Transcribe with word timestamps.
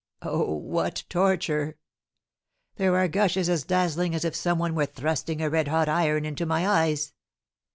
Oh, 0.23 0.55
what 0.55 1.03
torture! 1.09 1.77
There 2.77 2.97
are 2.97 3.07
gushes 3.07 3.47
as 3.49 3.63
dazzling 3.63 4.15
as 4.15 4.25
if 4.25 4.35
some 4.35 4.57
one 4.57 4.73
were 4.73 4.87
thrusting 4.87 5.43
a 5.43 5.49
red 5.51 5.67
hot 5.67 5.87
iron 5.87 6.25
into 6.25 6.47
my 6.47 6.67
eyes. 6.67 7.13